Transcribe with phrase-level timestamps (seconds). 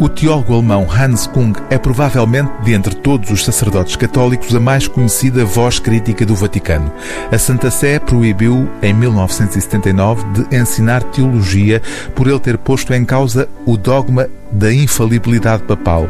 [0.00, 4.88] O teólogo alemão Hans Kung é provavelmente, de entre todos os sacerdotes católicos, a mais
[4.88, 6.90] conhecida voz crítica do Vaticano.
[7.30, 11.82] A Santa Sé proibiu, em 1979, de ensinar teologia
[12.14, 16.08] por ele ter posto em causa o dogma da infalibilidade papal.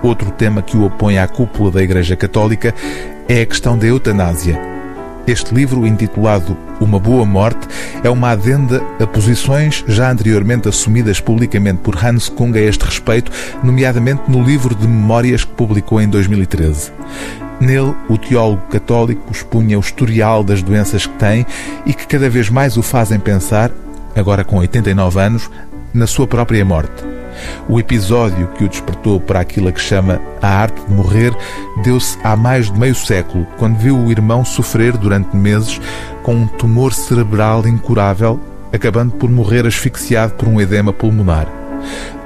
[0.00, 2.72] Outro tema que o opõe à cúpula da Igreja Católica
[3.28, 4.77] é a questão da eutanásia.
[5.28, 7.68] Este livro, intitulado Uma Boa Morte,
[8.02, 13.30] é uma adenda a posições já anteriormente assumidas publicamente por Hans Kung a este respeito,
[13.62, 16.92] nomeadamente no livro de memórias que publicou em 2013.
[17.60, 21.44] Nele, o teólogo católico expunha o historial das doenças que tem
[21.84, 23.70] e que cada vez mais o fazem pensar,
[24.16, 25.50] agora com 89 anos,
[25.92, 27.17] na sua própria morte.
[27.68, 31.32] O episódio que o despertou para aquilo que chama a arte de morrer
[31.82, 35.80] deu-se há mais de meio século, quando viu o irmão sofrer durante meses
[36.22, 38.40] com um tumor cerebral incurável,
[38.72, 41.46] acabando por morrer asfixiado por um edema pulmonar.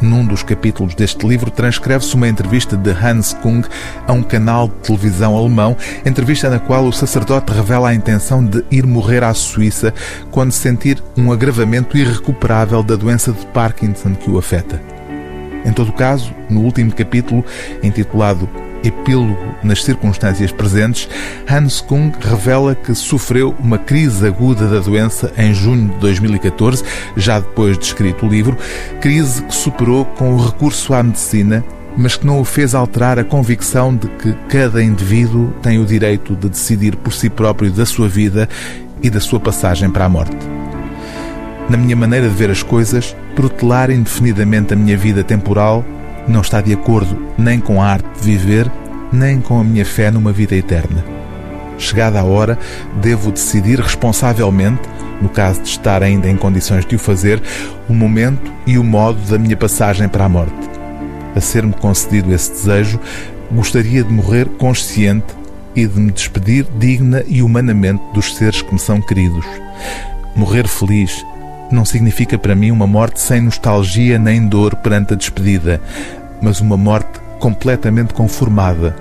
[0.00, 3.66] Num dos capítulos deste livro transcreve-se uma entrevista de Hans Kung
[4.06, 8.64] a um canal de televisão alemão, entrevista na qual o sacerdote revela a intenção de
[8.70, 9.92] ir morrer à Suíça
[10.30, 14.97] quando sentir um agravamento irrecuperável da doença de Parkinson que o afeta.
[15.68, 17.44] Em todo caso, no último capítulo,
[17.82, 18.48] intitulado
[18.82, 21.08] Epílogo nas circunstâncias presentes,
[21.46, 26.82] Hans Kung revela que sofreu uma crise aguda da doença em junho de 2014,
[27.16, 28.56] já depois de escrito o livro,
[28.98, 31.62] crise que superou com o recurso à medicina,
[31.94, 36.34] mas que não o fez alterar a convicção de que cada indivíduo tem o direito
[36.34, 38.48] de decidir por si próprio da sua vida
[39.02, 40.57] e da sua passagem para a morte
[41.68, 45.84] na minha maneira de ver as coisas, protelar indefinidamente a minha vida temporal
[46.28, 48.70] não está de acordo nem com a arte de viver,
[49.10, 51.04] nem com a minha fé numa vida eterna.
[51.78, 52.58] Chegada a hora,
[53.00, 54.82] devo decidir responsavelmente,
[55.22, 57.40] no caso de estar ainda em condições de o fazer,
[57.88, 60.52] o momento e o modo da minha passagem para a morte.
[61.34, 63.00] A ser-me concedido esse desejo,
[63.50, 65.34] gostaria de morrer consciente
[65.74, 69.46] e de me despedir digna e humanamente dos seres que me são queridos.
[70.34, 71.24] Morrer feliz,
[71.70, 75.80] não significa para mim uma morte sem nostalgia nem dor perante a despedida,
[76.40, 78.96] mas uma morte completamente conformada,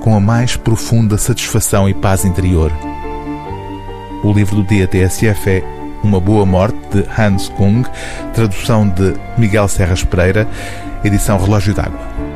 [0.00, 2.72] com a mais profunda satisfação e paz interior.
[4.22, 5.64] O livro do dia TSF é
[6.02, 7.84] Uma Boa Morte, de Hans Kung,
[8.34, 10.46] tradução de Miguel Serras Pereira,
[11.04, 12.29] edição Relógio d'Água.